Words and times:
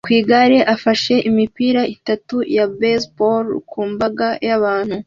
ku 0.05 0.09
igare 0.19 0.57
afashe 0.75 1.13
imipira 1.29 1.81
itatu 1.95 2.35
ya 2.55 2.65
baseball 2.79 3.45
ku 3.69 3.79
mbaga 3.91 4.27
y'abantu 4.47 4.95